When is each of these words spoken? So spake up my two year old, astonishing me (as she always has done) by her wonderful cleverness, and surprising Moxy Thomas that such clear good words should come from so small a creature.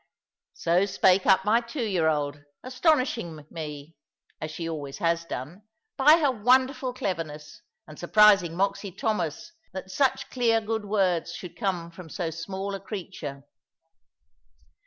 So 0.55 0.87
spake 0.87 1.27
up 1.27 1.45
my 1.45 1.61
two 1.61 1.83
year 1.83 2.07
old, 2.07 2.43
astonishing 2.63 3.45
me 3.51 3.95
(as 4.41 4.49
she 4.49 4.67
always 4.67 4.97
has 4.97 5.25
done) 5.25 5.61
by 5.95 6.17
her 6.17 6.31
wonderful 6.31 6.91
cleverness, 6.91 7.61
and 7.87 7.99
surprising 7.99 8.55
Moxy 8.55 8.91
Thomas 8.91 9.51
that 9.73 9.91
such 9.91 10.31
clear 10.31 10.59
good 10.59 10.85
words 10.85 11.35
should 11.35 11.55
come 11.55 11.91
from 11.91 12.09
so 12.09 12.31
small 12.31 12.73
a 12.73 12.79
creature. 12.79 13.43